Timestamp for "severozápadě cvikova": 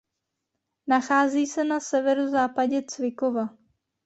1.79-3.49